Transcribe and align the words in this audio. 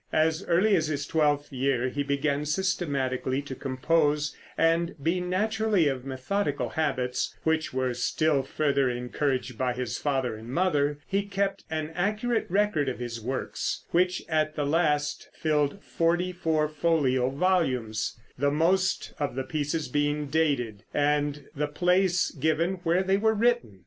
As 0.13 0.43
early 0.47 0.75
as 0.75 0.87
his 0.87 1.05
twelfth 1.05 1.53
year 1.53 1.87
he 1.89 2.01
began 2.01 2.43
systematically 2.43 3.39
to 3.43 3.53
compose, 3.53 4.35
and 4.57 4.95
being 4.99 5.29
naturally 5.29 5.87
of 5.87 6.05
methodical 6.07 6.69
habits, 6.69 7.37
which 7.43 7.71
were 7.71 7.93
still 7.93 8.41
further 8.41 8.89
encouraged 8.89 9.59
by 9.59 9.73
his 9.73 9.99
father 9.99 10.35
and 10.35 10.47
mother, 10.49 10.97
he 11.05 11.27
kept 11.27 11.65
an 11.69 11.91
accurate 11.93 12.47
record 12.49 12.89
of 12.89 12.97
his 12.97 13.21
works, 13.21 13.85
which 13.91 14.23
at 14.27 14.55
the 14.55 14.65
last 14.65 15.29
filled 15.33 15.83
forty 15.83 16.31
four 16.31 16.67
folio 16.67 17.29
volumes, 17.29 18.19
the 18.39 18.49
most 18.49 19.13
of 19.19 19.35
the 19.35 19.43
pieces 19.43 19.87
being 19.87 20.25
dated, 20.29 20.83
and 20.95 21.45
the 21.55 21.67
place 21.67 22.31
given 22.31 22.77
where 22.83 23.03
they 23.03 23.17
were 23.17 23.35
written. 23.35 23.79